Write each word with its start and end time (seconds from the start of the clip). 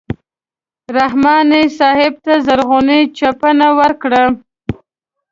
رحماني 0.97 1.63
صاحب 1.79 2.13
ته 2.25 2.33
زرغونه 2.45 2.97
چپنه 3.17 3.67
ورکړه. 3.79 4.23